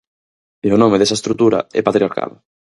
E 0.67 0.69
o 0.75 0.79
nome 0.83 0.99
desa 0.99 1.17
estrutura 1.19 1.59
é 1.79 1.81
patriarcado. 1.87 2.35